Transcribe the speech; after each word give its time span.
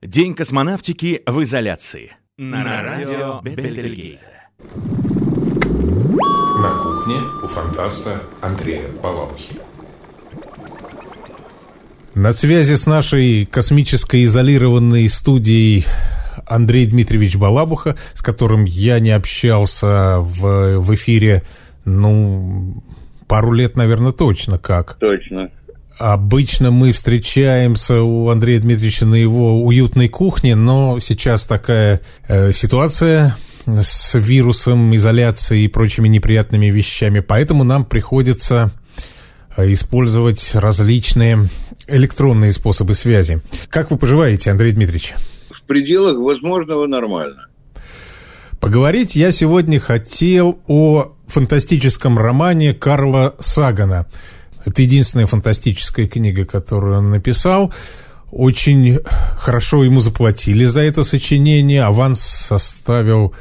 День 0.00 0.36
космонавтики 0.36 1.22
в 1.26 1.42
изоляции. 1.42 2.12
На, 2.36 2.62
на 2.62 2.82
радио 2.84 3.40
Бетельгейзе. 3.42 4.30
На 6.56 6.70
кухне 6.80 7.16
у 7.42 7.48
фантаста 7.48 8.22
Андрея 8.40 8.84
Балабухи. 9.02 9.56
На 12.14 12.32
связи 12.32 12.76
с 12.76 12.86
нашей 12.86 13.44
космической 13.44 14.22
изолированной 14.22 15.08
студией 15.08 15.84
Андрей 16.46 16.86
Дмитриевич 16.86 17.34
Балабуха, 17.34 17.96
с 18.14 18.22
которым 18.22 18.66
я 18.66 19.00
не 19.00 19.10
общался 19.10 20.20
в, 20.20 20.78
в 20.78 20.94
эфире, 20.94 21.42
ну, 21.84 22.84
пару 23.26 23.50
лет, 23.50 23.76
наверное, 23.76 24.12
точно 24.12 24.58
как. 24.58 24.96
Точно. 25.00 25.50
Обычно 25.98 26.70
мы 26.70 26.92
встречаемся 26.92 28.02
у 28.02 28.28
Андрея 28.28 28.60
Дмитриевича 28.60 29.04
на 29.04 29.16
его 29.16 29.64
уютной 29.64 30.08
кухне, 30.08 30.54
но 30.54 31.00
сейчас 31.00 31.44
такая 31.44 32.02
э, 32.28 32.52
ситуация 32.52 33.36
с 33.66 34.16
вирусом, 34.16 34.94
изоляцией 34.94 35.64
и 35.64 35.68
прочими 35.68 36.06
неприятными 36.06 36.66
вещами, 36.66 37.18
поэтому 37.18 37.64
нам 37.64 37.84
приходится 37.84 38.70
э, 39.56 39.72
использовать 39.72 40.54
различные 40.54 41.48
электронные 41.88 42.52
способы 42.52 42.94
связи. 42.94 43.42
Как 43.68 43.90
вы 43.90 43.98
поживаете, 43.98 44.52
Андрей 44.52 44.70
Дмитриевич? 44.70 45.14
В 45.50 45.64
пределах 45.64 46.16
возможного 46.18 46.86
нормально. 46.86 47.48
Поговорить 48.60 49.16
я 49.16 49.32
сегодня 49.32 49.80
хотел 49.80 50.60
о 50.68 51.12
фантастическом 51.26 52.18
романе 52.18 52.72
Карла 52.72 53.34
Сагана– 53.40 54.06
это 54.68 54.82
единственная 54.82 55.26
фантастическая 55.26 56.06
книга, 56.06 56.44
которую 56.44 56.98
он 56.98 57.10
написал. 57.10 57.72
Очень 58.30 59.00
хорошо 59.36 59.84
ему 59.84 60.00
заплатили 60.00 60.66
за 60.66 60.82
это 60.82 61.04
сочинение. 61.04 61.84
Аванс 61.84 62.20
составил, 62.20 63.34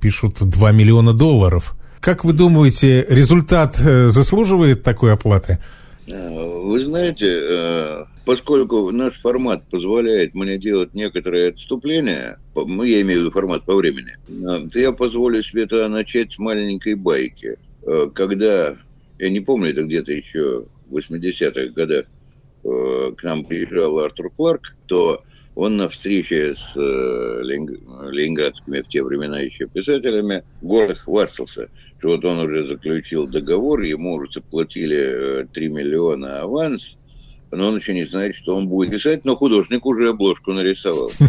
пишут, 0.00 0.36
2 0.40 0.72
миллиона 0.72 1.12
долларов. 1.12 1.74
Как 2.00 2.24
вы 2.24 2.34
думаете, 2.34 3.06
результат 3.08 3.80
э, 3.80 4.08
заслуживает 4.08 4.82
такой 4.82 5.14
оплаты? 5.14 5.58
Э, 6.06 6.60
вы 6.62 6.84
знаете, 6.84 7.26
э, 7.26 8.04
поскольку 8.26 8.90
наш 8.90 9.18
формат 9.18 9.66
позволяет 9.70 10.34
мне 10.34 10.58
делать 10.58 10.94
некоторые 10.94 11.50
отступления, 11.50 12.38
ну, 12.54 12.82
я 12.82 13.00
имею 13.00 13.20
в 13.20 13.22
виду 13.22 13.30
формат 13.30 13.64
по 13.64 13.74
времени, 13.74 14.12
то 14.70 14.78
я 14.78 14.92
позволю 14.92 15.42
себе 15.42 15.62
это 15.62 15.88
начать 15.88 16.34
с 16.34 16.38
маленькой 16.38 16.94
байки. 16.94 17.56
Когда 18.14 18.74
я 19.18 19.30
не 19.30 19.40
помню, 19.40 19.70
это 19.70 19.84
где-то 19.84 20.12
еще 20.12 20.64
в 20.88 20.96
80-х 20.96 21.72
годах 21.72 22.06
э, 22.64 23.12
к 23.16 23.22
нам 23.22 23.44
приезжал 23.44 23.98
Артур 23.98 24.30
Кларк, 24.30 24.76
то 24.86 25.22
он 25.56 25.78
на 25.78 25.88
встрече 25.88 26.54
с 26.54 26.76
э, 26.76 27.40
ленинградскими 27.42 28.82
в 28.82 28.88
те 28.88 29.02
времена 29.02 29.40
еще 29.40 29.66
писателями 29.66 30.44
гордо 30.60 30.94
хвастался, 30.94 31.70
что 31.98 32.08
вот 32.08 32.24
он 32.24 32.40
уже 32.40 32.66
заключил 32.66 33.26
договор, 33.26 33.80
ему 33.80 34.14
уже 34.14 34.32
заплатили 34.32 35.46
3 35.52 35.66
э, 35.66 35.70
миллиона 35.70 36.42
аванс, 36.42 36.96
но 37.50 37.68
он 37.68 37.76
еще 37.78 37.94
не 37.94 38.04
знает, 38.04 38.34
что 38.34 38.54
он 38.54 38.68
будет 38.68 38.90
писать, 38.90 39.24
но 39.24 39.34
художник 39.34 39.86
уже 39.86 40.10
обложку 40.10 40.52
нарисовал. 40.52 41.10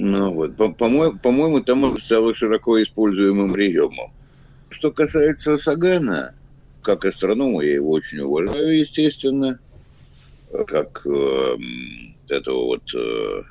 Ну 0.00 0.32
вот, 0.32 0.56
по-моему, 0.76 1.18
по 1.18 1.60
там 1.60 1.98
стало 2.00 2.32
широко 2.32 2.80
используемым 2.80 3.52
приемом. 3.52 4.12
Что 4.70 4.92
касается 4.92 5.56
Сагана, 5.56 6.30
как 6.88 7.04
астронома 7.04 7.60
я 7.62 7.74
его 7.74 7.90
очень 7.90 8.20
уважаю, 8.20 8.78
естественно, 8.78 9.58
как 10.66 11.02
э, 11.04 11.56
этого 12.30 12.64
вот... 12.64 12.82
Э, 12.94 13.42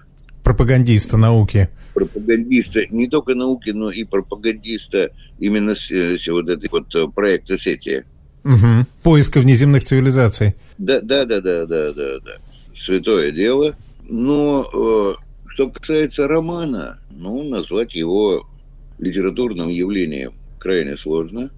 пропагандиста 0.44 1.18
науки. 1.18 1.70
Пропагандиста 1.94 2.82
не 2.90 3.08
только 3.08 3.36
науки, 3.36 3.70
но 3.70 3.92
и 3.92 4.06
пропагандиста 4.06 5.12
именно 5.38 5.76
с, 5.76 5.92
с 5.92 6.28
вот 6.28 6.50
этой 6.50 6.68
вот 6.72 6.96
э, 6.96 7.08
проекта 7.14 7.60
сети. 7.60 8.06
Угу. 8.44 8.88
Поиска 9.04 9.40
внеземных 9.40 9.84
цивилизаций. 9.84 10.56
Да, 10.80 11.00
да, 11.02 11.26
да, 11.26 11.40
да, 11.40 11.68
да, 11.68 11.94
да, 11.94 12.20
да. 12.20 12.38
Святое 12.76 13.30
дело. 13.30 13.76
Но 14.10 14.66
э, 14.74 15.14
что 15.50 15.70
касается 15.70 16.28
романа, 16.28 16.98
ну, 17.12 17.44
назвать 17.44 17.94
его 17.94 18.50
литературным 18.98 19.70
явлением 19.70 20.32
крайне 20.58 20.98
сложно. 20.98 21.52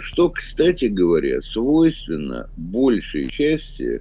Что, 0.00 0.30
кстати 0.30 0.86
говоря, 0.86 1.40
свойственно 1.42 2.48
большей 2.56 3.28
части 3.28 4.00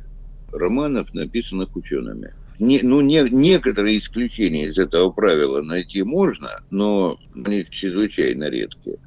романов, 0.51 1.13
написанных 1.13 1.75
учеными. 1.75 2.29
Не, 2.59 2.79
ну, 2.83 3.01
не, 3.01 3.25
некоторые 3.31 3.97
исключения 3.97 4.65
из 4.65 4.77
этого 4.77 5.09
правила 5.09 5.61
найти 5.61 6.03
можно, 6.03 6.61
но 6.69 7.17
они 7.33 7.65
чрезвычайно 7.69 8.49
редкие. 8.49 8.97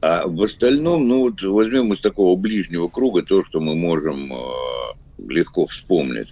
А 0.00 0.26
в 0.26 0.42
остальном, 0.42 1.06
ну 1.06 1.20
вот 1.20 1.42
возьмем 1.42 1.92
из 1.92 2.00
такого 2.00 2.36
ближнего 2.36 2.88
круга 2.88 3.22
то, 3.22 3.44
что 3.44 3.60
мы 3.60 3.74
можем 3.74 4.32
э, 4.32 4.36
легко 5.28 5.66
вспомнить. 5.66 6.28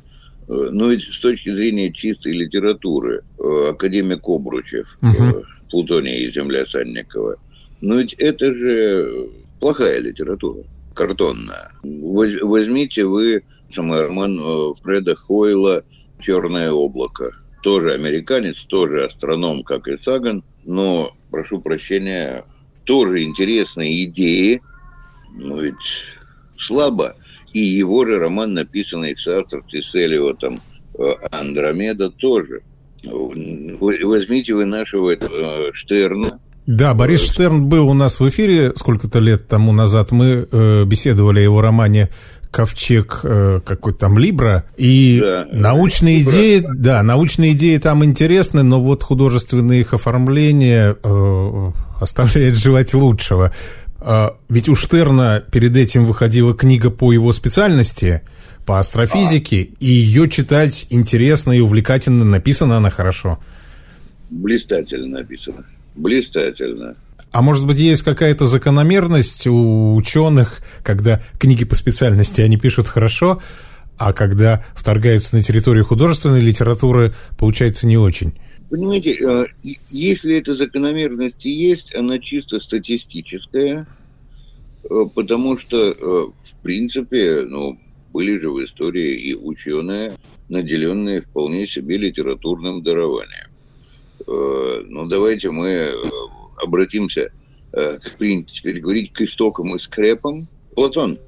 Э, 0.49 0.71
но 0.73 0.89
ведь 0.89 1.03
с 1.03 1.21
точки 1.21 1.53
зрения 1.53 1.93
чистой 1.93 2.33
литературы, 2.33 3.23
э, 3.39 3.71
академик 3.71 4.27
Обручев, 4.27 4.97
угу. 5.03 5.13
э, 5.13 5.43
Плутония 5.71 6.17
и 6.17 6.33
Земля 6.33 6.65
Санникова– 6.67 7.37
но 7.81 7.97
ведь 7.97 8.13
это 8.15 8.55
же 8.55 9.31
плохая 9.61 9.99
литература, 9.99 10.65
картонная. 10.95 11.71
Возьмите 11.83 13.05
вы 13.05 13.45
самый 13.73 14.01
роман 14.01 14.41
э, 14.41 14.75
Фреда 14.83 15.15
Хойла 15.15 15.85
«Черное 16.19 16.73
облако». 16.73 17.31
Тоже 17.63 17.93
американец, 17.93 18.65
тоже 18.65 19.05
астроном, 19.05 19.63
как 19.63 19.87
и 19.87 19.97
Саган, 19.97 20.43
но, 20.65 21.15
прошу 21.31 21.61
прощения, 21.61 22.45
тоже 22.85 23.23
интересные 23.23 24.05
идеи, 24.05 24.63
но 25.35 25.61
ведь 25.61 25.75
слабо. 26.59 27.17
И 27.53 27.59
его 27.59 28.07
же 28.07 28.19
роман, 28.19 28.55
написанный 28.55 29.15
в 29.15 29.21
соавторстве 29.21 29.83
с 29.83 29.95
Элиотом 29.95 30.61
э, 30.99 31.13
«Андромеда» 31.31 32.11
тоже. 32.11 32.63
Возьмите 33.03 34.55
вы 34.55 34.65
нашего 34.65 35.11
э, 35.13 35.73
Штерна, 35.73 36.41
да, 36.71 36.95
Борис 36.95 37.23
Штерн 37.23 37.67
был 37.67 37.89
у 37.89 37.95
нас 37.95 38.21
в 38.21 38.29
эфире 38.29 38.73
сколько-то 38.77 39.19
лет 39.19 39.49
тому 39.49 39.73
назад. 39.73 40.13
Мы 40.13 40.47
э, 40.49 40.85
беседовали 40.85 41.41
о 41.41 41.43
его 41.43 41.61
романе 41.61 42.11
ковчег 42.53 43.23
э, 43.25 43.61
какой-то 43.65 43.99
там 43.99 44.19
Либра. 44.19 44.67
И 44.77 45.19
да, 45.21 45.49
научные 45.51 46.21
Либра. 46.21 46.31
идеи, 46.31 46.65
да, 46.73 47.03
научные 47.03 47.55
идеи 47.55 47.77
там 47.79 48.05
интересны, 48.05 48.63
но 48.63 48.81
вот 48.81 49.03
художественное 49.03 49.79
их 49.79 49.95
оформление 49.95 50.97
э, 51.03 51.73
оставляет 52.01 52.57
желать 52.57 52.95
лучшего. 52.95 53.53
Э, 54.01 54.29
ведь 54.49 54.69
у 54.69 54.77
Штерна 54.77 55.43
перед 55.51 55.75
этим 55.75 56.05
выходила 56.05 56.55
книга 56.55 56.91
по 56.91 57.11
его 57.11 57.33
специальности, 57.33 58.23
по 58.65 58.79
астрофизике, 58.79 59.71
а. 59.73 59.77
и 59.81 59.87
ее 59.91 60.29
читать 60.31 60.87
интересно 60.91 61.51
и 61.51 61.59
увлекательно, 61.59 62.25
написана 62.25 62.77
она 62.77 62.91
хорошо. 62.91 63.41
Блистательно 64.31 65.19
написано 65.19 65.65
блистательно. 65.95 66.97
А 67.33 67.43
может 67.43 67.67
быть, 67.67 67.79
есть 67.79 68.03
какая-то 68.03 68.47
закономерность 68.47 69.47
у 69.47 69.95
ученых, 69.95 70.63
когда 70.83 71.23
книги 71.39 71.65
по 71.65 71.77
специальности 71.77 72.41
они 72.41 72.57
пишут 72.57 72.89
хорошо, 72.89 73.41
а 73.97 74.13
когда 74.13 74.65
вторгаются 74.75 75.37
на 75.37 75.43
территорию 75.43 75.85
художественной 75.85 76.41
литературы, 76.41 77.15
получается 77.39 77.87
не 77.87 77.99
очень? 77.99 78.33
Понимаете, 78.69 79.13
э, 79.13 79.45
если 79.91 80.37
эта 80.37 80.57
закономерность 80.57 81.45
и 81.45 81.51
есть, 81.51 81.95
она 81.95 82.19
чисто 82.19 82.61
статистическая, 82.61 83.87
э, 84.85 85.05
потому 85.15 85.59
что, 85.59 85.91
э, 85.91 85.95
в 85.97 86.63
принципе, 86.63 87.43
ну, 87.43 87.79
были 88.13 88.41
же 88.41 88.51
в 88.51 88.65
истории 88.65 89.15
и 89.15 89.35
ученые, 89.35 90.13
наделенные 90.49 91.21
вполне 91.21 91.67
себе 91.67 91.97
литературным 91.97 92.83
дарованием. 92.83 93.50
Э, 94.31 94.83
ну, 94.87 95.07
давайте 95.07 95.51
мы 95.51 95.69
э, 95.69 95.93
обратимся, 96.63 97.33
э, 97.73 97.99
как 97.99 98.17
принято 98.17 98.53
теперь 98.53 98.81
говорить, 98.81 99.13
к 99.13 99.23
истокам 99.23 99.75
и 99.75 99.79
скрепам. 99.79 100.49
Платон. 100.75 101.19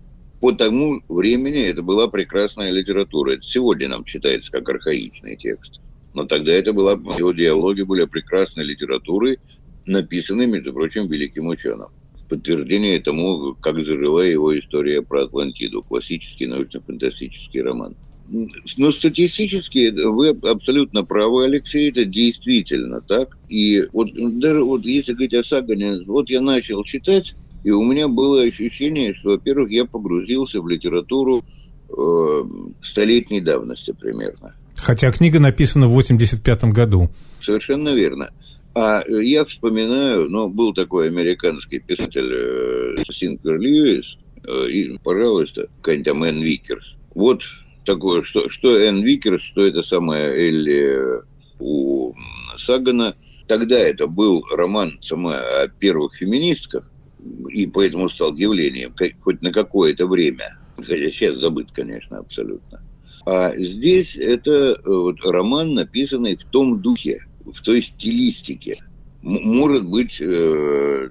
По 0.41 0.53
тому 0.53 1.01
времени 1.09 1.63
это 1.63 1.83
была 1.83 2.09
прекрасная 2.09 2.71
литература. 2.71 3.33
Это 3.33 3.43
сегодня 3.43 3.89
нам 3.89 4.05
читается 4.05 4.51
как 4.51 4.69
архаичный 4.69 5.37
текст. 5.37 5.81
Но 6.15 6.25
тогда 6.25 6.53
это 6.53 6.73
была, 6.73 6.93
его 6.93 7.33
диалоги 7.33 7.83
были 7.83 8.05
прекрасной 8.05 8.65
литературой, 8.65 9.39
написанной, 9.87 10.47
между 10.47 10.73
прочим, 10.73 11.09
великим 11.09 11.47
ученым. 11.47 11.89
В 12.15 12.29
подтверждение 12.29 13.01
тому, 13.01 13.55
как 13.61 13.77
зажила 13.77 14.21
его 14.21 14.57
история 14.59 15.03
про 15.03 15.25
Атлантиду, 15.25 15.83
классический 15.83 16.47
научно-фантастический 16.47 17.63
роман. 17.63 17.97
Но 18.77 18.93
статистически 18.93 19.91
вы 20.07 20.29
абсолютно 20.29 21.05
правы, 21.05 21.45
Алексей, 21.45 21.91
это 21.91 22.05
действительно 22.05 23.01
так. 23.01 23.37
И 23.49 23.83
вот 23.93 24.09
даже 24.15 24.63
вот 24.65 24.85
если 24.85 25.13
говорить 25.13 25.35
о 25.35 25.45
Сагане, 25.45 25.99
вот 26.07 26.31
я 26.31 26.41
начал 26.41 26.83
читать, 26.85 27.35
и 27.65 27.71
у 27.71 27.83
меня 27.83 28.09
было 28.09 28.43
ощущение, 28.43 29.15
что, 29.15 29.31
во-первых, 29.31 29.71
я 29.71 29.85
погрузился 29.85 30.61
в 30.61 30.69
литературу 30.69 31.45
э, 31.91 32.43
столетней 32.83 33.41
давности 33.41 33.93
примерно. 33.99 34.55
Хотя 34.77 35.13
книга 35.13 35.39
написана 35.39 35.87
в 35.89 35.93
85 35.93 36.65
году. 36.65 37.11
Совершенно 37.41 37.91
верно. 37.91 38.31
А 38.75 39.03
я 39.07 39.45
вспоминаю, 39.45 40.31
ну, 40.31 40.49
был 40.49 40.73
такой 40.73 41.09
американский 41.09 41.79
писатель 41.79 42.31
э, 42.33 43.03
Синклер 43.11 43.59
Льюис, 43.61 44.17
э, 44.45 44.69
и, 44.71 44.99
пожалуйста, 44.99 45.69
какая-нибудь 45.81 46.07
там 46.07 46.25
Энн 46.25 46.41
Викерс. 46.41 46.97
Вот 47.15 47.43
такое, 47.85 48.23
что, 48.23 48.49
что 48.49 48.79
Энн 48.79 49.03
Викерс, 49.03 49.43
что 49.43 49.67
это 49.67 49.83
самое 49.83 50.25
Элли 50.35 51.23
у 51.59 52.15
Сагана. 52.59 53.17
Тогда 53.49 53.79
это 53.79 54.07
был 54.07 54.45
роман 54.55 54.99
сама 55.03 55.37
о 55.37 55.69
первых 55.69 56.15
феминистках, 56.15 56.89
и 57.51 57.67
поэтому 57.67 58.09
стал 58.09 58.35
явлением, 58.35 58.95
хоть 59.21 59.43
на 59.43 59.53
какое-то 59.53 60.07
время. 60.07 60.59
Хотя 60.77 61.11
сейчас 61.11 61.37
забыт, 61.37 61.69
конечно, 61.73 62.19
абсолютно. 62.19 62.83
А 63.27 63.53
здесь 63.57 64.17
это 64.17 64.51
э, 64.51 64.81
вот 64.85 65.21
роман, 65.25 65.75
написанный 65.75 66.37
в 66.37 66.45
том 66.45 66.81
духе, 66.81 67.19
в 67.45 67.61
той 67.63 67.83
стилистике. 67.83 68.79
Может 69.23 69.85
быть, 69.87 70.21
э, 70.21 71.09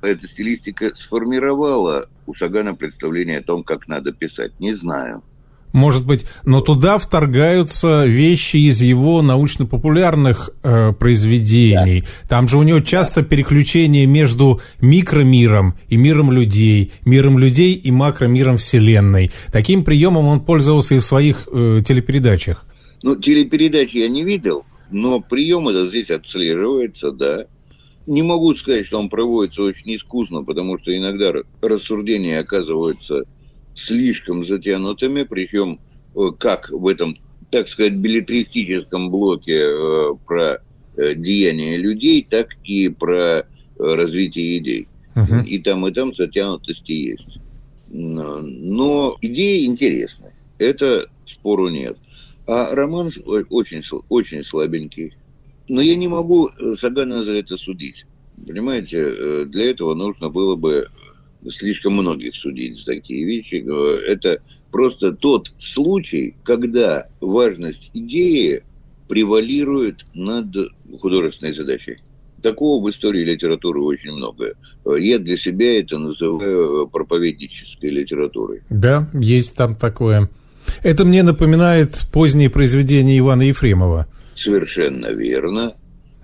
эта 0.00 0.26
стилистика 0.26 0.94
сформировала 0.96 2.06
у 2.26 2.32
Сагана 2.32 2.74
представление 2.74 3.38
о 3.38 3.42
том, 3.42 3.62
как 3.62 3.88
надо 3.88 4.12
писать. 4.12 4.58
Не 4.58 4.72
знаю 4.72 5.22
может 5.72 6.04
быть, 6.04 6.24
но 6.44 6.60
туда 6.60 6.98
вторгаются 6.98 8.04
вещи 8.06 8.56
из 8.56 8.82
его 8.82 9.22
научно-популярных 9.22 10.50
э, 10.62 10.92
произведений. 10.92 12.02
Да. 12.02 12.28
Там 12.28 12.48
же 12.48 12.58
у 12.58 12.62
него 12.62 12.80
часто 12.80 13.22
переключение 13.22 14.06
между 14.06 14.60
микромиром 14.80 15.74
и 15.88 15.96
миром 15.96 16.32
людей, 16.32 16.92
миром 17.04 17.38
людей 17.38 17.74
и 17.74 17.90
макромиром 17.90 18.58
Вселенной. 18.58 19.30
Таким 19.52 19.84
приемом 19.84 20.26
он 20.26 20.40
пользовался 20.40 20.96
и 20.96 20.98
в 20.98 21.04
своих 21.04 21.48
э, 21.52 21.80
телепередачах. 21.86 22.66
Ну, 23.02 23.16
телепередачи 23.16 23.98
я 23.98 24.08
не 24.08 24.24
видел, 24.24 24.64
но 24.90 25.20
прием 25.20 25.68
это 25.68 25.88
здесь 25.88 26.10
отслеживается, 26.10 27.12
да. 27.12 27.46
Не 28.06 28.22
могу 28.22 28.54
сказать, 28.54 28.86
что 28.86 28.98
он 28.98 29.08
проводится 29.08 29.62
очень 29.62 29.94
искусно, 29.94 30.42
потому 30.42 30.78
что 30.78 30.96
иногда 30.96 31.32
рассуждения 31.62 32.40
оказываются 32.40 33.24
слишком 33.86 34.44
затянутыми, 34.44 35.24
причем 35.24 35.80
э, 36.14 36.30
как 36.38 36.70
в 36.70 36.86
этом, 36.86 37.16
так 37.50 37.68
сказать, 37.68 37.94
билетристическом 37.94 39.10
блоке 39.10 39.58
э, 39.58 40.14
про 40.26 40.58
э, 40.96 41.14
деяния 41.14 41.76
людей, 41.76 42.26
так 42.28 42.48
и 42.64 42.88
про 42.88 43.46
развитие 43.78 44.58
идей. 44.58 44.88
Uh-huh. 45.14 45.44
И 45.46 45.58
там, 45.58 45.86
и 45.86 45.92
там 45.92 46.14
затянутости 46.14 46.92
есть. 46.92 47.38
Но, 47.88 48.40
но 48.42 49.16
идеи 49.22 49.64
интересны. 49.64 50.32
Это 50.58 51.06
спору 51.24 51.68
нет. 51.68 51.96
А 52.46 52.74
роман 52.74 53.10
очень, 53.48 53.82
очень 54.08 54.44
слабенький. 54.44 55.14
Но 55.68 55.80
я 55.80 55.96
не 55.96 56.08
могу 56.08 56.50
Сагана 56.76 57.24
за 57.24 57.32
это 57.32 57.56
судить. 57.56 58.04
Понимаете, 58.46 59.46
для 59.46 59.70
этого 59.70 59.94
нужно 59.94 60.28
было 60.28 60.56
бы 60.56 60.86
слишком 61.48 61.94
многих 61.94 62.34
судить 62.34 62.78
за 62.78 62.86
такие 62.86 63.24
вещи. 63.24 63.64
Это 64.06 64.40
просто 64.70 65.12
тот 65.12 65.52
случай, 65.58 66.34
когда 66.44 67.06
важность 67.20 67.90
идеи 67.94 68.62
превалирует 69.08 70.04
над 70.14 70.54
художественной 71.00 71.54
задачей. 71.54 71.96
Такого 72.42 72.82
в 72.82 72.90
истории 72.90 73.24
литературы 73.24 73.80
очень 73.82 74.12
много. 74.12 74.54
Я 74.98 75.18
для 75.18 75.36
себя 75.36 75.78
это 75.78 75.98
называю 75.98 76.88
проповеднической 76.88 77.90
литературой. 77.90 78.62
Да, 78.70 79.10
есть 79.12 79.54
там 79.56 79.76
такое. 79.76 80.30
Это 80.82 81.04
мне 81.04 81.22
напоминает 81.22 82.06
поздние 82.12 82.48
произведения 82.48 83.18
Ивана 83.18 83.42
Ефремова. 83.42 84.06
Совершенно 84.34 85.08
верно. 85.08 85.74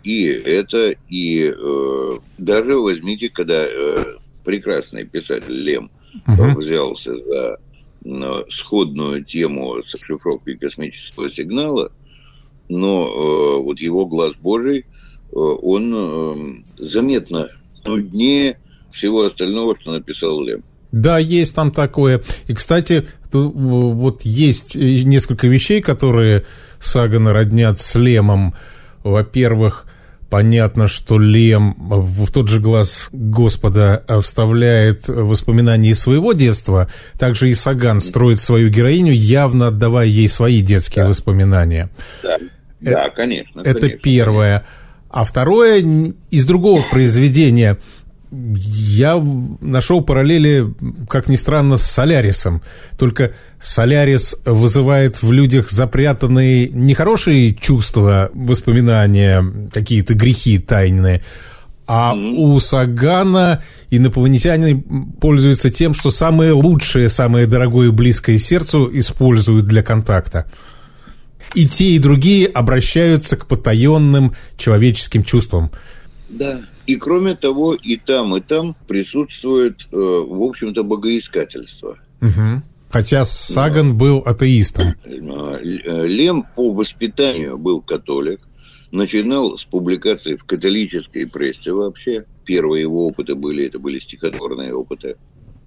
И 0.05 0.27
это, 0.27 0.95
и 1.09 1.53
э, 1.53 2.19
даже 2.39 2.77
возьмите, 2.77 3.29
когда 3.29 3.67
э, 3.67 4.05
прекрасный 4.47 5.05
писатель 5.05 5.61
Лем 5.61 5.91
угу. 6.27 6.61
взялся 6.61 7.13
за 7.19 7.59
сходную 8.49 9.25
тему 9.25 9.83
с 9.83 9.91
шифровкой 10.01 10.57
космического 10.57 11.29
сигнала, 11.29 11.91
но 12.69 13.03
э, 13.03 13.63
вот 13.63 13.81
его 13.81 14.07
глаз 14.07 14.35
Божий, 14.41 14.81
э, 14.81 14.85
он 15.33 15.93
э, 15.93 16.85
заметно 16.85 17.49
нуднее 17.85 18.61
всего 18.93 19.25
остального, 19.25 19.77
что 19.79 19.93
написал 19.93 20.41
Лем. 20.45 20.63
Да, 20.93 21.19
есть 21.19 21.55
там 21.55 21.73
такое. 21.73 22.23
И, 22.47 22.55
кстати, 22.55 23.09
вот 23.33 24.23
есть 24.23 24.77
несколько 24.77 25.49
вещей, 25.49 25.83
которые 25.83 26.47
Сагана 26.81 27.33
роднят 27.33 27.81
с 27.81 27.97
Лемом. 27.97 28.55
Во-первых, 29.03 29.86
Понятно, 30.31 30.89
что 30.89 31.19
Лем 31.19 31.77
в 31.79 32.31
тот 32.33 32.49
же 32.49 32.59
глаз 32.59 33.09
Господа 33.13 34.05
вставляет 34.23 35.07
воспоминания 35.07 35.91
из 35.91 36.01
своего 36.01 36.33
детства. 36.33 36.89
Также 37.19 37.51
и 37.51 37.55
Саган 37.55 38.01
строит 38.01 38.41
свою 38.41 38.69
героиню, 38.69 39.13
явно 39.13 39.69
отдавая 39.69 40.07
ей 40.07 40.29
свои 40.29 40.63
детские 40.63 41.05
да. 41.05 41.11
воспоминания. 41.11 41.91
Да, 42.23 42.39
да 42.81 43.11
конечно. 43.11 43.61
Это 43.61 43.81
конечно, 43.81 43.99
первое. 44.03 44.59
Конечно. 44.59 44.77
А 45.11 45.25
второе 45.25 46.13
из 46.31 46.45
другого 46.45 46.83
произведения– 46.91 47.79
я 48.55 49.17
нашел 49.61 50.01
параллели, 50.03 50.75
как 51.09 51.29
ни 51.29 51.37
странно, 51.37 51.77
с 51.77 51.83
Солярисом. 51.83 52.63
Только 52.99 53.33
Солярис 53.61 54.37
вызывает 54.45 55.23
в 55.23 55.33
людях 55.33 55.71
запрятанные 55.71 56.69
нехорошие 56.69 57.55
чувства, 57.55 58.31
воспоминания, 58.35 59.45
какие-то 59.73 60.15
грехи 60.15 60.59
тайные. 60.59 61.23
А 61.87 62.15
у 62.15 62.59
Сагана 62.59 63.63
инопланетяне 63.91 64.83
пользуются 65.21 65.71
тем, 65.71 65.95
что 65.95 66.11
самое 66.11 66.53
лучшее, 66.53 67.09
самое 67.09 67.47
дорогое 67.47 67.89
и 67.89 67.93
близкое 67.93 68.39
сердцу 68.39 68.91
используют 68.93 69.67
для 69.67 69.83
контакта. 69.83 70.51
И 71.55 71.67
те, 71.67 71.93
и 71.93 71.99
другие 72.01 72.49
обращаются 72.49 73.37
к 73.37 73.47
потаенным 73.47 74.35
человеческим 74.57 75.23
чувствам. 75.23 75.71
Да, 76.29 76.59
и 76.87 76.97
кроме 76.97 77.35
того, 77.35 77.75
и 77.75 77.97
там, 77.97 78.37
и 78.37 78.41
там 78.41 78.77
присутствует, 78.87 79.87
э, 79.93 79.97
в 79.97 80.43
общем-то, 80.43 80.85
богоискательство. 80.85 81.99
Угу. 82.21 82.63
Хотя 82.91 83.25
Саган 83.25 83.89
Но, 83.89 83.95
был 83.95 84.19
атеистом. 84.25 84.95
Э, 85.05 86.07
Лем 86.07 86.47
по 86.55 86.73
воспитанию 86.73 87.59
был 87.59 87.83
католик. 87.83 88.41
Начинал 88.93 89.59
с 89.59 89.65
публикаций 89.65 90.37
в 90.37 90.45
католической 90.45 91.27
прессе 91.27 91.73
вообще. 91.73 92.25
Первые 92.45 92.83
его 92.83 93.07
опыты 93.07 93.35
были, 93.35 93.67
это 93.67 93.81
были 93.81 93.99
стихотворные 93.99 94.73
опыты. 94.73 95.17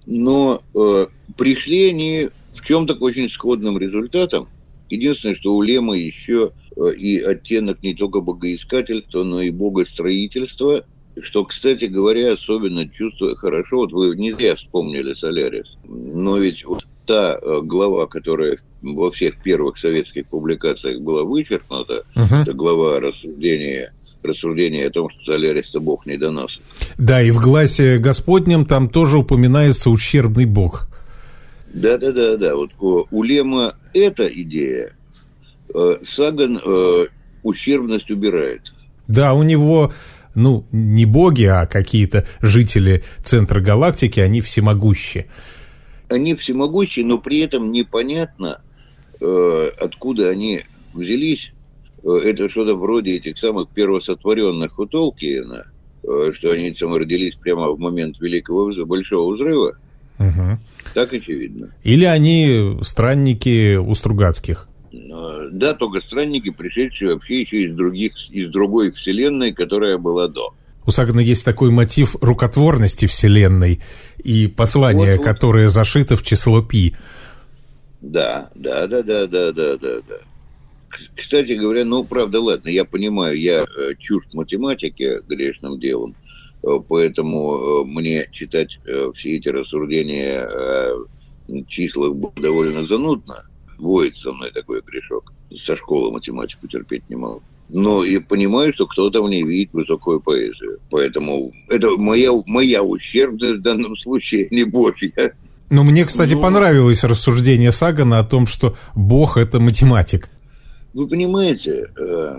Но 0.05 0.61
э, 0.73 1.07
пришли 1.37 1.89
они 1.89 2.29
в 2.53 2.65
чем-то 2.65 2.95
к 2.95 3.01
очень 3.01 3.29
сходным 3.29 3.77
результатам. 3.77 4.47
Единственное, 4.89 5.35
что 5.35 5.53
у 5.53 5.61
Лема 5.61 5.97
еще 5.97 6.53
э, 6.77 6.93
и 6.95 7.19
оттенок 7.19 7.83
не 7.83 7.93
только 7.93 8.21
богоискательства, 8.21 9.23
но 9.23 9.41
и 9.41 9.51
богостроительства– 9.51 10.85
что, 11.21 11.45
кстати 11.45 11.85
говоря, 11.85 12.33
особенно 12.33 12.87
чувствую 12.87 13.35
хорошо, 13.35 13.77
вот 13.77 13.91
вы 13.91 14.15
не 14.15 14.33
зря 14.33 14.55
вспомнили 14.55 15.13
Солярис, 15.13 15.77
но 15.85 16.37
ведь 16.37 16.63
вот 16.65 16.85
та 17.05 17.37
э, 17.41 17.61
глава, 17.63 18.07
которая 18.07 18.57
во 18.81 19.11
всех 19.11 19.41
первых 19.41 19.77
советских 19.77 20.27
публикациях 20.27 21.01
была 21.01 21.23
вычеркнута, 21.23 22.03
uh-huh. 22.15 22.43
это 22.43 22.53
глава 22.53 22.99
рассуждения 22.99 23.91
рассуждение 24.21 24.87
о 24.87 24.89
том, 24.89 25.09
что 25.09 25.31
Солярис– 25.31 25.69
это 25.69 25.79
бог 25.79 26.05
недоносок. 26.05 26.61
Да, 26.97 27.21
и 27.21 27.31
в 27.31 27.39
гласе 27.39 27.99
Господнем 27.99 28.65
там 28.65 28.89
тоже 28.89 29.17
упоминается 29.17 29.89
ущербный 29.89 30.45
бог. 30.45 30.87
Да-да-да, 31.73 32.35
да. 32.35 32.55
вот 32.55 32.71
у 32.79 33.23
Лема 33.23 33.73
эта 33.93 34.27
идея, 34.27 34.91
э, 35.73 35.97
Саган 36.03 36.59
э, 36.63 37.05
ущербность 37.43 38.11
убирает. 38.11 38.61
Да, 39.07 39.33
у 39.33 39.43
него 39.43 39.93
ну, 40.39 40.65
не 40.71 41.05
боги, 41.05 41.43
а 41.43 41.65
какие-то 41.65 42.25
жители 42.41 43.03
центра 43.23 43.59
галактики, 43.59 44.19
они 44.21 44.39
всемогущие. 44.39 45.27
Они 46.07 46.33
всемогущие, 46.33 47.05
но 47.05 47.17
при 47.19 47.39
этом 47.39 47.71
непонятно, 47.71 48.61
э, 49.19 49.69
откуда 49.79 50.29
они 50.29 50.61
взялись. 50.93 51.51
Э, 52.03 52.21
это 52.23 52.49
что-то 52.49 52.75
вроде 52.75 53.17
этих 53.17 53.37
самых 53.37 53.69
первосотворенных 53.69 54.79
у 54.79 54.85
Толкиена, 54.85 55.65
э, 56.03 56.31
что 56.33 56.51
они 56.51 56.71
там 56.71 56.95
родились 56.95 57.35
прямо 57.35 57.67
в 57.67 57.79
момент 57.79 58.19
Великого 58.21 58.73
Большого 58.85 59.35
Взрыва. 59.35 59.77
Угу. 60.19 60.57
Так 60.93 61.13
очевидно. 61.13 61.73
Или 61.83 62.05
они 62.05 62.79
странники 62.81 63.75
у 63.75 63.93
Стругацких. 63.93 64.68
Да, 64.91 65.73
только 65.75 66.01
странники, 66.01 66.49
пришедшие 66.49 67.13
вообще 67.13 67.41
еще 67.41 67.63
из 67.63 67.73
других, 67.73 68.13
из 68.31 68.49
другой 68.49 68.91
вселенной, 68.91 69.53
которая 69.53 69.97
была 69.97 70.27
до. 70.27 70.53
У 70.85 70.91
Сагана 70.91 71.19
есть 71.19 71.45
такой 71.45 71.69
мотив 71.69 72.15
рукотворности 72.21 73.05
вселенной 73.05 73.81
и 74.17 74.47
послание, 74.47 75.11
вот, 75.11 75.17
вот. 75.17 75.25
которое 75.25 75.69
зашито 75.69 76.15
в 76.15 76.23
число 76.23 76.63
пи. 76.63 76.95
Да, 78.01 78.49
да, 78.55 78.87
да, 78.87 79.03
да, 79.03 79.27
да, 79.27 79.51
да, 79.51 79.77
да, 79.77 79.99
да. 80.07 80.15
Кстати 81.15 81.51
говоря, 81.51 81.85
ну, 81.85 82.03
правда, 82.03 82.41
ладно, 82.41 82.69
я 82.69 82.85
понимаю, 82.85 83.39
я 83.39 83.61
э, 83.63 83.93
чужд 83.99 84.33
математики 84.33 85.19
грешным 85.27 85.79
делом, 85.79 86.15
э, 86.63 86.67
поэтому 86.87 87.85
мне 87.85 88.27
читать 88.31 88.79
все 89.13 89.37
эти 89.37 89.49
рассуждения 89.49 90.47
о 90.47 91.05
числах 91.67 92.15
было 92.15 92.33
довольно 92.35 92.87
занудно. 92.87 93.35
Воет 93.79 94.17
со 94.17 94.31
мной 94.33 94.51
такой 94.51 94.81
грешок. 94.85 95.33
Со 95.57 95.75
школы 95.75 96.11
математику 96.11 96.67
терпеть 96.67 97.09
не 97.09 97.15
могу. 97.15 97.41
Но 97.69 98.03
и 98.03 98.19
понимаю, 98.19 98.73
что 98.73 98.87
кто-то 98.87 99.23
в 99.23 99.29
ней 99.29 99.43
видит 99.43 99.73
высокую 99.73 100.19
поэзию. 100.19 100.79
Поэтому 100.89 101.53
это 101.69 101.91
моя, 101.97 102.31
моя 102.45 102.83
ущербность 102.83 103.57
в 103.57 103.61
данном 103.61 103.95
случае, 103.95 104.47
не 104.51 104.63
божья. 104.63 105.33
Ну, 105.69 105.83
мне, 105.83 106.03
кстати, 106.05 106.33
ну, 106.33 106.41
понравилось 106.41 107.03
рассуждение 107.03 107.71
Сагана 107.71 108.19
о 108.19 108.23
том, 108.23 108.47
что 108.47 108.75
Бог– 108.95 109.37
это 109.37 109.59
математик. 109.59 110.29
Вы 110.93 111.07
понимаете, 111.07 111.85
э, 111.95 112.35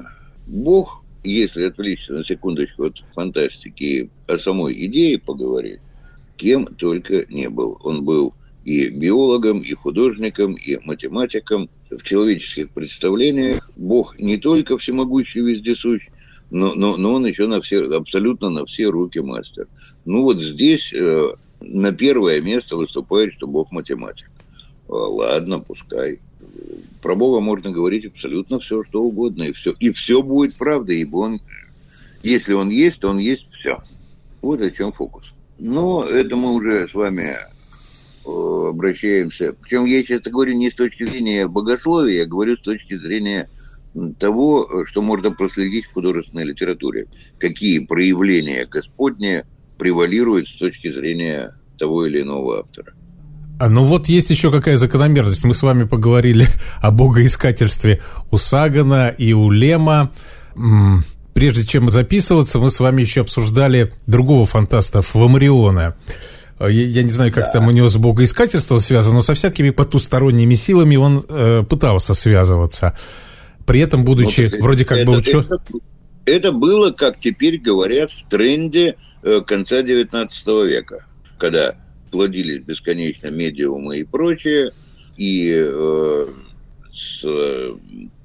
Бог, 0.49 1.05
если 1.23 1.65
отвлечься 1.65 2.13
на 2.13 2.25
секундочку 2.25 2.87
от 2.87 2.95
фантастики 3.15 4.11
о 4.27 4.37
самой 4.37 4.75
идее 4.87 5.21
поговорить, 5.21 5.79
кем 6.37 6.67
только 6.67 7.25
не 7.29 7.49
был. 7.49 7.79
Он 7.85 8.05
был 8.05 8.35
и 8.65 8.89
биологом, 8.89 9.61
и 9.61 9.73
художником, 9.75 10.55
и 10.55 10.79
математиком. 10.85 11.69
В 11.91 12.03
человеческих 12.03 12.71
представлениях 12.71 13.71
Бог 13.77 14.19
не 14.21 14.37
только 14.37 14.79
всемогущий 14.79 15.41
вездесущ, 15.41 16.09
но, 16.51 16.75
но, 16.75 16.97
но 16.97 17.15
он 17.15 17.27
еще 17.27 17.47
на 17.47 17.61
все, 17.61 17.83
абсолютно 17.83 18.51
на 18.51 18.65
все 18.67 18.87
руки 18.87 19.21
мастер. 19.21 19.67
Ну 20.05 20.23
вот 20.23 20.41
здесь 20.41 20.93
э, 20.93 21.33
на 21.61 21.93
первое 21.93 22.41
место 22.41 22.77
выступает, 22.77 23.33
что 23.35 23.47
Бог 23.47 23.71
математик. 23.73 24.31
А, 24.89 24.93
ладно, 24.93 25.61
пускай. 25.61 26.21
Про 27.03 27.15
Бога 27.15 27.41
можно 27.41 27.71
говорить 27.71 28.07
абсолютно 28.07 28.59
все, 28.59 28.85
что 28.85 29.03
угодно, 29.03 29.45
и 29.45 29.53
все, 29.53 29.75
и 29.79 29.91
все 29.91 30.23
будет 30.23 30.57
правда, 30.57 30.93
ибо 30.93 31.17
он, 31.19 31.41
если 32.23 32.53
он 32.53 32.69
есть, 32.69 33.01
то 33.01 33.09
он 33.09 33.19
есть 33.19 33.47
все. 33.47 33.83
Вот 34.43 34.61
о 34.61 34.71
чем 34.71 34.93
фокус. 34.93 35.33
Но 35.59 36.05
это 36.05 36.37
мы 36.37 36.53
уже 36.53 36.89
с 36.89 36.95
вами 36.95 37.23
э, 37.23 37.37
обращаемся. 38.71 39.55
Причем 39.61 39.85
я 39.85 40.03
сейчас 40.03 40.23
говорю 40.23 40.55
не 40.55 40.71
с 40.71 40.75
точки 40.75 41.07
зрения 41.07 41.47
богословия, 41.47 42.21
я 42.21 42.27
говорю 42.27 42.57
с 42.57 42.61
точки 42.61 42.97
зрения 42.97 43.49
того, 44.19 44.85
что 44.87 45.03
можно 45.03 45.31
проследить 45.33 45.87
в 45.87 45.93
художественной 45.93 46.45
литературе. 46.45 47.07
Какие 47.39 47.81
проявления 47.81 48.67
Господня 48.67 49.45
превалируют 49.79 50.49
с 50.49 50.57
точки 50.57 50.93
зрения 50.93 51.57
того 51.79 52.07
или 52.07 52.21
иного 52.21 52.61
автора. 52.61 52.93
А 53.59 53.69
ну 53.69 53.85
вот 53.85 54.09
есть 54.09 54.31
еще 54.31 54.51
какая 54.51 54.79
закономерность. 54.79 55.45
Мы 55.45 55.53
с 55.53 55.63
вами 55.63 55.85
поговорили 55.85 56.47
о 56.81 56.91
богоискательстве 56.91 58.01
у 58.31 58.39
Сагана 58.39 59.09
и 59.09 59.33
у 59.33 59.51
Лема. 59.51 60.13
Прежде 61.35 61.65
чем 61.65 61.91
записываться, 61.91 62.59
мы 62.59 62.71
с 62.71 62.81
вами 62.81 63.03
еще 63.03 63.23
обсуждали 63.23 63.93
другого 64.07 64.47
фантаста, 64.47 65.03
Фламариона. 65.03 65.97
Я, 66.61 66.69
я 66.69 67.03
не 67.03 67.11
знаю, 67.11 67.33
как 67.33 67.45
да. 67.45 67.53
там 67.53 67.69
у 67.69 67.71
него 67.71 67.89
с 67.89 67.97
богоискательством 67.97 68.81
связано, 68.81 69.17
но 69.17 69.23
со 69.23 69.35
всякими 69.35 69.71
потусторонними 69.71 70.55
силами 70.57 70.97
он 70.97 71.25
э, 71.27 71.63
пытался 71.69 72.15
связываться. 72.15 72.97
При 73.67 73.81
этом, 73.81 74.05
будучи 74.05 74.51
ну, 74.53 74.63
вроде 74.63 74.85
как 74.85 74.99
это, 74.99 75.11
бы 75.11 75.19
ученым... 75.19 75.47
Это, 75.47 75.63
это 76.27 76.53
было, 76.53 76.91
как 76.91 77.19
теперь 77.19 77.59
говорят, 77.59 78.11
в 78.11 78.29
тренде 78.29 78.97
э, 79.23 79.41
конца 79.47 79.81
XIX 79.81 80.29
века, 80.67 81.07
когда 81.39 81.75
плодились 82.11 82.63
бесконечно 82.63 83.29
медиумы 83.29 83.99
и 83.99 84.05
прочее, 84.05 84.73
и 85.17 85.55
э, 85.55 86.27
с 86.93 87.25
э, 87.25 87.75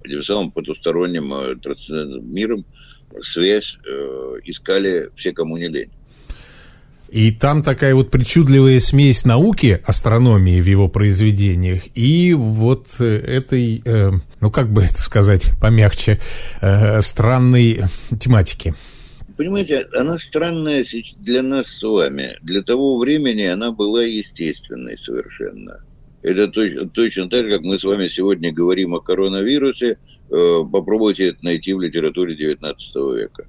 этим 0.04 0.24
самым 0.24 0.52
потусторонним 0.52 1.34
э, 1.34 1.56
трансцендентным 1.56 2.34
миром 2.34 2.66
связь 3.22 3.78
э, 3.86 4.34
искали 4.44 5.10
все, 5.16 5.32
кому 5.32 5.58
не 5.58 5.68
лень. 5.68 5.92
И 7.16 7.32
там 7.32 7.64
такая 7.64 7.96
вот 7.96 8.12
причудливая 8.12 8.78
смесь 8.82 9.24
науки, 9.24 9.82
астрономии 9.86 10.60
в 10.60 10.66
его 10.66 10.90
произведениях, 10.90 11.84
и 11.96 12.34
вот 12.34 12.88
э, 13.00 13.06
этой, 13.06 13.82
э, 13.86 14.12
ну 14.42 14.52
как 14.52 14.74
бы 14.74 14.84
это 14.84 15.02
сказать 15.02 15.54
помягче, 15.62 16.20
э, 16.60 17.02
странной 17.02 17.84
тематики. 18.20 18.76
Понимаете, 19.38 19.86
она 19.98 20.18
странная 20.18 20.84
для 21.20 21.42
нас 21.42 21.68
с 21.68 21.84
вами. 21.84 22.38
Для 22.42 22.62
того 22.62 23.00
времени 23.00 23.44
она 23.44 23.72
была 23.72 24.04
естественной 24.04 24.98
совершенно. 24.98 25.86
Это 26.22 26.50
точно, 26.50 26.90
точно 26.90 27.30
так, 27.30 27.48
как 27.48 27.62
мы 27.62 27.80
с 27.80 27.86
вами 27.86 28.10
сегодня 28.10 28.52
говорим 28.52 28.94
о 28.94 29.00
коронавирусе. 29.00 30.00
Э, 30.30 30.60
попробуйте 30.70 31.30
это 31.30 31.38
найти 31.46 31.72
в 31.72 31.80
литературе 31.80 32.36
XIX 32.36 32.76
века. 33.16 33.48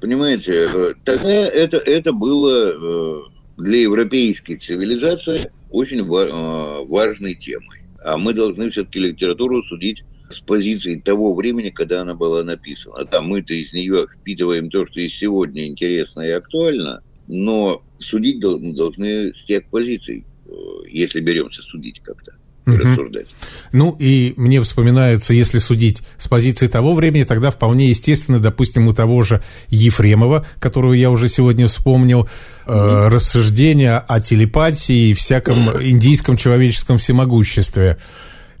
Понимаете, 0.00 0.66
э, 0.72 0.94
тогда 1.04 1.30
это, 1.30 1.76
это 1.78 2.12
было 2.12 2.72
э, 2.72 3.22
для 3.58 3.82
европейской 3.82 4.56
цивилизации 4.56 5.52
очень 5.70 6.04
важной 6.04 7.34
темой. 7.34 7.78
А 8.04 8.16
мы 8.16 8.32
должны 8.32 8.70
все-таки 8.70 8.98
литературу 8.98 9.62
судить 9.62 10.04
с 10.30 10.40
позиции 10.40 10.96
того 10.98 11.34
времени, 11.34 11.70
когда 11.70 12.02
она 12.02 12.14
была 12.14 12.42
написана. 12.42 13.04
Да, 13.04 13.20
мы-то 13.20 13.52
из 13.52 13.72
нее 13.72 14.06
впитываем 14.06 14.70
то, 14.70 14.86
что 14.86 15.00
и 15.00 15.08
сегодня 15.08 15.66
интересно 15.66 16.22
и 16.22 16.30
актуально, 16.30 17.02
но 17.26 17.82
судить 17.98 18.40
должны 18.40 19.34
с 19.34 19.44
тех 19.44 19.68
позиций, 19.68 20.24
э, 20.46 20.50
если 20.88 21.20
беремся 21.20 21.62
судить 21.62 22.00
как-то 22.00 22.32
угу. 22.66 22.76
рассуждать. 22.76 23.26
Ну 23.72 23.96
и 23.98 24.34
мне 24.36 24.60
вспоминается, 24.60 25.34
если 25.34 25.58
судить 25.58 26.02
с 26.18 26.28
позиции 26.28 26.66
того 26.66 26.94
времени, 26.94 27.24
тогда 27.24 27.50
вполне 27.50 27.88
естественно, 27.88 28.40
допустим, 28.40 28.88
у 28.88 28.92
того 28.92 29.22
же 29.22 29.42
Ефремова, 29.68 30.46
которого 30.58 30.92
я 30.92 31.10
уже 31.10 31.28
сегодня 31.28 31.68
вспомнил, 31.68 32.20
угу. 32.20 32.28
э, 32.66 33.08
рассуждения 33.08 33.98
о 33.98 34.20
телепатии 34.20 35.10
и 35.10 35.14
всяком 35.14 35.56
индийском 35.82 36.36
человеческом 36.36 36.98
всемогуществе 36.98 37.98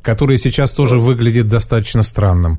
который 0.02 0.38
сейчас 0.38 0.72
тоже 0.72 0.98
выглядит 0.98 1.48
достаточно 1.48 2.02
странным. 2.02 2.58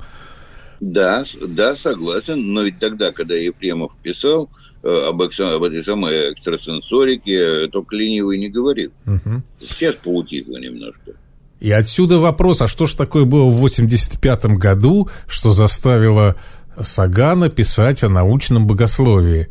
Да, 0.80 1.24
да, 1.48 1.76
согласен. 1.76 2.54
Но 2.54 2.64
ведь 2.64 2.80
тогда, 2.80 3.12
когда 3.12 3.36
Ефремов 3.36 3.92
писал 4.02 4.50
э, 4.84 5.06
об, 5.08 5.22
об 5.22 5.64
этой 5.64 5.84
самой 5.84 6.32
экстрасенсорике, 6.32 7.68
только 7.68 7.96
ленивый 7.96 8.40
не 8.40 8.50
говорил. 8.50 8.92
Угу. 9.06 9.44
Сейчас 9.70 9.96
поутихло 9.96 10.58
немножко. 10.58 11.14
И 11.62 11.70
отсюда 11.70 12.18
вопрос, 12.18 12.64
а 12.64 12.68
что 12.68 12.88
же 12.88 12.98
такое 12.98 13.24
было 13.24 13.46
в 13.46 13.58
85 13.58 14.46
году, 14.58 15.10
что 15.28 15.52
заставило 15.52 16.36
Сагана 16.82 17.50
писать 17.50 18.04
о 18.04 18.10
научном 18.10 18.66
богословии? 18.66 19.48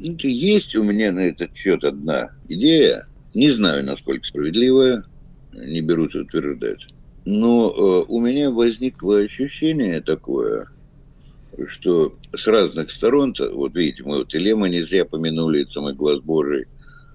Есть 0.00 0.76
у 0.76 0.84
меня 0.84 1.10
на 1.10 1.20
этот 1.20 1.56
счет 1.56 1.82
одна 1.82 2.30
идея, 2.48 3.08
не 3.34 3.50
знаю, 3.50 3.84
насколько 3.84 4.24
справедливая, 4.24 5.02
не 5.52 5.80
берусь 5.80 6.14
утверждать. 6.14 6.86
Но 7.24 7.68
э, 7.68 8.04
у 8.06 8.20
меня 8.20 8.52
возникло 8.52 9.18
ощущение 9.18 10.00
такое, 10.00 10.68
что 11.66 12.14
с 12.32 12.46
разных 12.46 12.92
сторон, 12.92 13.34
вот 13.54 13.74
видите, 13.74 14.04
мы 14.04 14.18
вот 14.18 14.32
Илема 14.36 14.68
не 14.68 14.82
зря 14.82 15.04
помянули, 15.04 15.62
это 15.62 15.72
самый 15.72 15.94
глаз 15.94 16.20
Божий, 16.20 16.68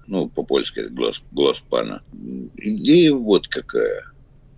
ну, 0.06 0.28
по-польски 0.28 0.88
глаз, 0.90 1.22
глаз 1.32 1.62
пана. 1.68 2.02
Идея 2.56 3.14
вот 3.14 3.48
какая. 3.48 4.04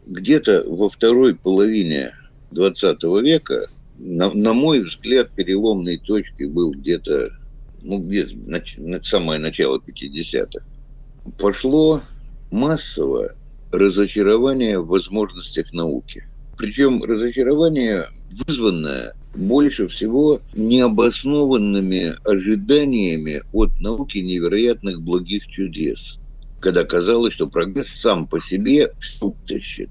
Где-то 0.07 0.65
во 0.69 0.89
второй 0.89 1.35
половине 1.35 2.13
20 2.53 3.03
века, 3.23 3.69
на, 3.99 4.33
на 4.33 4.53
мой 4.53 4.83
взгляд, 4.83 5.31
переломной 5.31 5.99
точкой 5.99 6.49
был 6.49 6.71
где-то, 6.71 7.27
ну, 7.83 7.99
где 7.99 8.27
на, 8.47 9.03
самое 9.03 9.41
начало 9.41 9.79
50-х. 9.79 10.65
Пошло 11.39 12.03
массово 12.51 13.33
разочарование 13.73 14.79
в 14.79 14.87
возможностях 14.87 15.73
науки. 15.73 16.23
Причем 16.57 17.03
разочарование 17.03 18.05
вызванное 18.47 19.15
больше 19.37 19.89
всего 19.89 20.41
необоснованными 20.55 22.15
ожиданиями 22.29 23.43
от 23.53 23.79
науки 23.81 24.19
невероятных 24.19 25.03
благих 25.03 25.47
чудес. 25.47 26.19
Когда 26.61 26.85
казалось, 26.85 27.35
что 27.35 27.47
прогресс 27.47 27.89
сам 27.89 28.27
по 28.27 28.41
себе 28.41 28.91
все 28.99 29.27
утащит. 29.27 29.91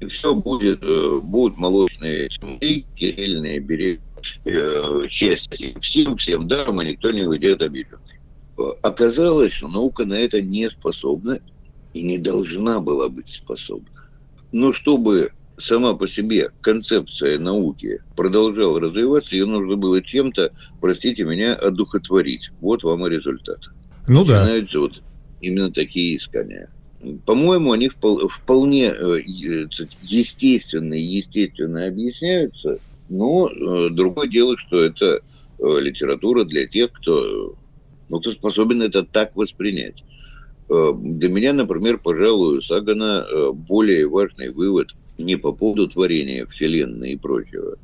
И 0.00 0.06
все 0.06 0.34
будет, 0.34 0.82
э, 0.82 1.20
будут 1.22 1.58
молочные 1.58 2.28
земли, 2.40 2.84
кисельные 2.96 3.60
берега, 3.60 4.02
э, 4.44 5.06
счастье 5.08 5.74
всем, 5.80 6.16
всем 6.16 6.48
даром, 6.48 6.82
и 6.82 6.86
никто 6.86 7.12
не 7.12 7.22
уйдет 7.22 7.62
обиженный. 7.62 8.00
Оказалось, 8.82 9.52
что 9.52 9.68
наука 9.68 10.04
на 10.04 10.14
это 10.14 10.40
не 10.40 10.68
способна, 10.70 11.40
и 11.92 12.02
не 12.02 12.18
должна 12.18 12.80
была 12.80 13.08
быть 13.08 13.28
способна. 13.42 13.86
Но 14.50 14.72
чтобы 14.72 15.32
сама 15.62 15.94
по 15.94 16.08
себе 16.08 16.50
концепция 16.60 17.38
науки 17.38 18.00
продолжала 18.16 18.80
развиваться, 18.80 19.34
ее 19.34 19.46
нужно 19.46 19.76
было 19.76 20.02
чем-то, 20.02 20.52
простите 20.80 21.24
меня, 21.24 21.54
одухотворить. 21.54 22.50
Вот 22.60 22.84
вам 22.84 23.06
и 23.06 23.10
результат. 23.10 23.60
Ну 24.08 24.20
Начинаются 24.20 24.78
да. 24.78 24.80
вот 24.80 25.02
именно 25.40 25.70
такие 25.70 26.16
искания. 26.16 26.68
по-моему, 27.26 27.72
они 27.72 27.88
вполне 27.88 28.86
э, 28.86 29.20
естественно 29.24 30.94
и 30.94 31.00
естественно 31.00 31.86
объясняются, 31.86 32.78
но 33.08 33.48
э, 33.48 33.90
другое 33.90 34.28
дело, 34.28 34.56
что 34.58 34.82
это 34.82 35.20
литература 35.58 36.44
для 36.44 36.66
тех, 36.66 36.90
кто, 36.92 37.54
ну, 38.10 38.20
кто 38.20 38.32
способен 38.32 38.82
это 38.82 39.04
так 39.04 39.36
воспринять. 39.36 40.02
Для 40.68 41.28
меня, 41.28 41.52
например, 41.52 41.98
пожалуй, 41.98 42.64
Сагана 42.64 43.24
более 43.52 44.08
важный 44.08 44.50
вывод 44.50 44.88
не 45.22 45.36
по 45.36 45.52
поводу 45.52 45.88
творения 45.88 46.46
Вселенной 46.46 47.12
и 47.12 47.16
прочего, 47.16 47.76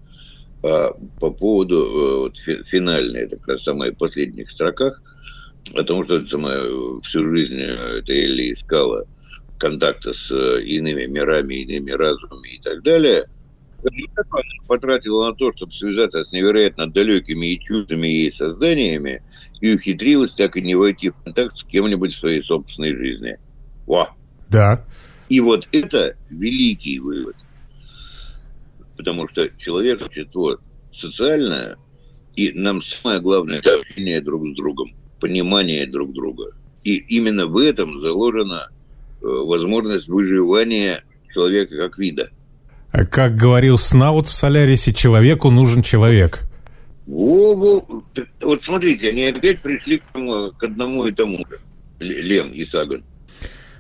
а 0.62 0.92
по 1.21 1.30
поводу 1.30 2.21
вот, 2.21 2.38
финальной, 2.38 3.21
это 3.21 3.37
как 3.37 3.49
раз 3.49 3.62
самых 3.64 3.97
последних 3.97 4.50
строках– 4.50 5.02
потому 5.75 6.04
что 6.04 6.26
самое, 6.26 6.61
всю 7.02 7.28
жизнь 7.30 7.59
э, 7.59 7.99
эта 7.99 8.12
Элли 8.12 8.52
искала 8.52 9.04
контакта 9.59 10.12
с 10.12 10.30
э, 10.30 10.62
иными 10.62 11.07
мирами, 11.07 11.57
иными 11.57 11.90
разумами 11.90 12.49
и 12.49 12.61
так 12.61 12.83
далее, 12.83 13.25
потратила 14.66 15.28
на 15.28 15.35
то, 15.35 15.52
чтобы 15.52 15.73
связаться 15.73 16.25
с 16.25 16.33
невероятно 16.33 16.90
далекими 16.90 17.54
и 17.54 17.61
чуждыми 17.61 18.07
ей 18.07 18.33
созданиями, 18.33 19.23
и 19.61 19.75
ухитрилась 19.75 20.33
так 20.33 20.57
и 20.57 20.62
не 20.62 20.75
войти 20.75 21.11
в 21.11 21.16
контакт 21.23 21.57
с 21.57 21.64
кем-нибудь 21.64 22.14
в 22.14 22.18
своей 22.18 22.42
собственной 22.42 22.97
жизни. 22.97 23.37
Во! 23.87 24.11
Да. 24.49 24.85
И 25.29 25.41
вот 25.41 25.69
это 25.73 26.17
великий 26.31 26.99
вывод. 26.99 27.37
Потому 28.97 29.29
что 29.29 29.49
человек– 29.59 30.01
существо 30.03 30.59
социальное, 30.93 31.77
и 32.35 32.53
нам 32.53 32.83
самое 32.83 33.21
главное– 33.21 33.59
это 33.59 33.75
общение 33.75 34.21
друг 34.21 34.47
с 34.49 34.55
другом 34.57 34.91
понимание 35.21 35.87
друг 35.87 36.13
друга. 36.13 36.45
И 36.85 36.97
именно 37.17 37.47
в 37.47 37.59
этом 37.59 38.01
заложена 38.01 38.69
э, 39.21 39.27
возможность 39.27 40.09
выживания 40.09 41.03
человека 41.33 41.77
как 41.77 41.99
вида. 41.99 42.31
Как 43.11 43.37
говорил 43.37 43.79
Снаут 43.79 44.27
в 44.27 44.33
Солярисе, 44.33 44.95
человеку 44.95 45.51
нужен 45.51 45.83
человек. 45.83 46.45
Во, 47.07 47.55
во, 47.55 48.03
вот 48.41 48.65
смотрите, 48.65 49.11
они 49.11 49.25
опять 49.25 49.61
пришли 49.61 49.99
к, 49.99 50.05
тому, 50.13 50.53
к 50.53 50.63
одному 50.63 51.07
и 51.07 51.13
тому 51.13 51.39
же. 51.49 51.61
Лем 51.99 52.53
и 52.53 52.65
Саган. 52.67 53.03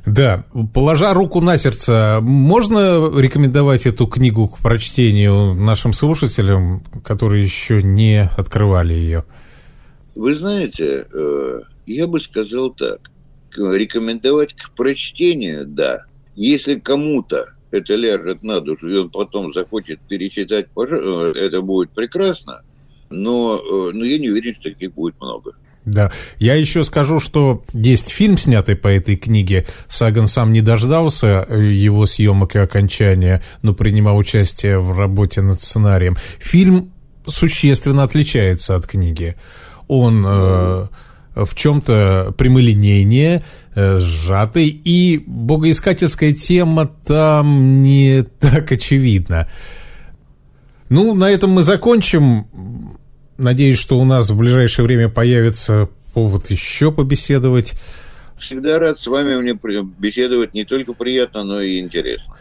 Да, 0.06 0.44
положа 0.72 1.12
руку 1.12 1.40
на 1.40 1.58
сердце, 1.58 2.18
можно 2.22 3.10
рекомендовать 3.18 3.86
эту 3.86 4.06
книгу 4.06 4.48
к 4.48 4.58
прочтению 4.58 5.54
нашим 5.54 5.92
слушателям, 5.92 6.82
которые 7.04 7.44
еще 7.44 7.82
не 7.82 8.30
открывали 8.36 8.94
ее? 8.94 9.24
Вы 10.16 10.34
знаете, 10.34 11.06
э, 11.12 11.60
я 11.86 12.06
бы 12.06 12.20
сказал 12.20 12.70
так. 12.70 13.10
Рекомендовать 13.56 14.54
к 14.54 14.70
прочтению, 14.74 15.66
да. 15.66 16.04
Если 16.36 16.78
кому-то 16.78 17.44
это 17.70 17.94
ляжет 17.94 18.42
на 18.42 18.60
душу, 18.60 18.88
и 18.88 18.96
он 18.96 19.10
потом 19.10 19.52
захочет 19.52 20.00
перечитать, 20.08 20.66
э, 20.76 21.32
это 21.36 21.60
будет 21.62 21.90
прекрасно. 21.90 22.62
Но, 23.10 23.56
э, 23.56 23.90
но 23.92 24.04
я 24.04 24.18
не 24.18 24.30
уверен, 24.30 24.54
что 24.54 24.70
таких 24.70 24.94
будет 24.94 25.20
много. 25.20 25.52
Да. 25.90 26.12
Я 26.38 26.54
еще 26.54 26.84
скажу, 26.84 27.20
что 27.20 27.64
есть 27.72 28.10
фильм, 28.10 28.38
снятый 28.38 28.76
по 28.76 28.88
этой 28.88 29.16
книге. 29.16 29.66
Саган 29.88 30.28
сам 30.28 30.52
не 30.52 30.60
дождался 30.60 31.46
его 31.48 32.06
съемок 32.06 32.56
и 32.56 32.58
окончания, 32.58 33.42
но 33.62 33.74
принимал 33.74 34.16
участие 34.16 34.78
в 34.78 34.98
работе 34.98 35.40
над 35.40 35.62
сценарием. 35.62 36.16
Фильм 36.38 36.92
существенно 37.26 38.02
отличается 38.02 38.74
от 38.74 38.86
книги 38.86 39.36
он 39.88 40.24
э, 40.26 40.86
в 41.34 41.54
чем-то 41.54 42.34
прямолинейнее, 42.36 43.42
э, 43.74 43.98
сжатый, 43.98 44.68
и 44.68 45.22
богоискательская 45.26 46.32
тема 46.32 46.86
там 46.86 47.82
не 47.82 48.22
так 48.38 48.70
очевидна. 48.70 49.48
Ну, 50.90 51.14
на 51.14 51.30
этом 51.30 51.50
мы 51.50 51.62
закончим. 51.62 52.46
Надеюсь, 53.38 53.78
что 53.78 53.98
у 53.98 54.04
нас 54.04 54.30
в 54.30 54.36
ближайшее 54.36 54.84
время 54.84 55.08
появится 55.08 55.88
повод 56.12 56.50
еще 56.50 56.90
побеседовать. 56.90 57.74
Всегда 58.36 58.78
рад 58.78 59.00
с 59.00 59.06
вами 59.06 59.36
мне 59.36 59.56
беседовать 59.98 60.54
не 60.54 60.64
только 60.64 60.92
приятно, 60.92 61.44
но 61.44 61.60
и 61.60 61.78
интересно. 61.78 62.34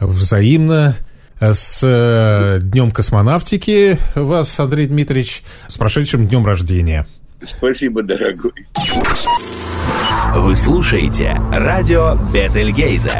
Взаимно. 0.00 0.96
С 1.40 1.80
э, 1.82 2.58
Днем 2.60 2.90
космонавтики 2.90 3.98
вас, 4.14 4.60
Андрей 4.60 4.86
Дмитриевич, 4.86 5.42
с 5.68 5.78
прошедшим 5.78 6.28
днем 6.28 6.44
рождения. 6.44 7.06
Спасибо, 7.42 8.02
дорогой. 8.02 8.52
Вы 10.36 10.54
слушаете 10.54 11.40
радио 11.50 12.16
Бетельгейза. 12.30 13.18